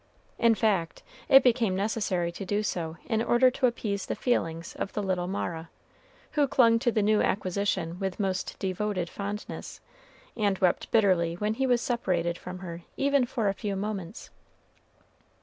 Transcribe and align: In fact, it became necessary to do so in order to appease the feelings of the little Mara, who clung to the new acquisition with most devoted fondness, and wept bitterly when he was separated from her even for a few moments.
In 0.39 0.55
fact, 0.55 1.03
it 1.29 1.43
became 1.43 1.75
necessary 1.75 2.31
to 2.31 2.43
do 2.43 2.63
so 2.63 2.97
in 3.05 3.21
order 3.21 3.51
to 3.51 3.67
appease 3.67 4.07
the 4.07 4.15
feelings 4.15 4.75
of 4.77 4.93
the 4.93 5.03
little 5.03 5.27
Mara, 5.27 5.69
who 6.31 6.47
clung 6.47 6.79
to 6.79 6.91
the 6.91 7.03
new 7.03 7.21
acquisition 7.21 7.99
with 7.99 8.19
most 8.19 8.57
devoted 8.57 9.11
fondness, 9.11 9.79
and 10.35 10.57
wept 10.57 10.89
bitterly 10.89 11.35
when 11.35 11.53
he 11.53 11.67
was 11.67 11.81
separated 11.81 12.35
from 12.35 12.57
her 12.65 12.81
even 12.97 13.27
for 13.27 13.47
a 13.47 13.53
few 13.53 13.75
moments. 13.75 14.31